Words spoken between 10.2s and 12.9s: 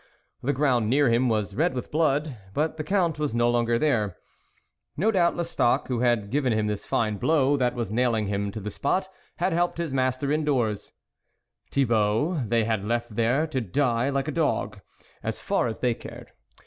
indoors; Thi bault they had